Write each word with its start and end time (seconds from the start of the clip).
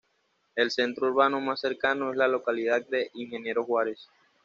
El 0.55 0.71
centro 0.71 1.09
urbano 1.09 1.39
más 1.39 1.59
cercano 1.59 2.09
es 2.09 2.17
la 2.17 2.27
localidad 2.27 2.83
de 2.87 3.11
Ingeniero 3.13 3.63
Juárez. 3.63 4.07